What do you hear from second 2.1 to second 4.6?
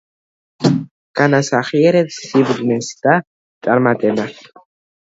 სიბრძნეს და წარმატებას.